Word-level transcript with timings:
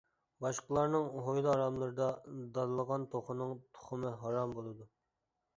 باشقىلارنىڭ 0.43 1.09
ھويلا 1.27 1.51
ئاراملىرىدا 1.51 2.07
دانلىغان 2.57 3.07
توخۇنىڭ 3.15 3.55
تۇخۇمى 3.77 4.15
ھارام 4.25 4.57
بولىدۇ. 4.61 4.93